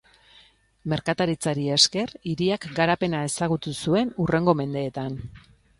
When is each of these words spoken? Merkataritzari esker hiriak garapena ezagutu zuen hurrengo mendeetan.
Merkataritzari 0.93 1.67
esker 1.75 2.15
hiriak 2.33 2.67
garapena 2.81 3.21
ezagutu 3.29 3.79
zuen 3.83 4.15
hurrengo 4.23 4.59
mendeetan. 4.65 5.21